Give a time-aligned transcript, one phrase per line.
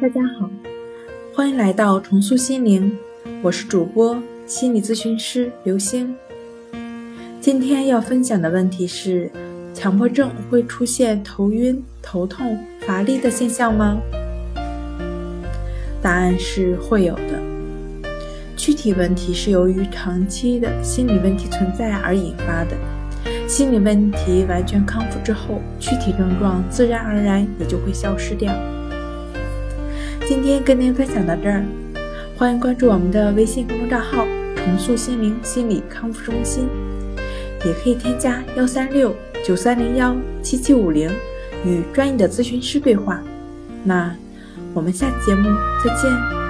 [0.00, 0.48] 大家好，
[1.34, 2.96] 欢迎来到重塑心灵，
[3.42, 6.14] 我是主播心理咨询师刘星。
[7.40, 9.30] 今天要分享的问题是：
[9.74, 13.98] 强迫症会出现头晕、头痛、乏力的现象吗？
[16.00, 17.42] 答案是会有的。
[18.56, 22.76] 具体问题是由于长期的心理问题存在而引发的。
[23.46, 28.54] 心理问题完全康复之后，躯体症状自然而然也就会消失掉。
[30.26, 31.64] 今天跟您分享到这儿，
[32.36, 34.26] 欢迎关注我们的微信公众账号
[34.58, 36.66] “重塑心灵心理康复中心”，
[37.64, 41.08] 也可以添加幺三六九三零幺七七五零
[41.64, 43.22] 与专业的咨询师对话。
[43.84, 44.12] 那
[44.74, 45.48] 我们下期节目
[45.84, 46.45] 再见。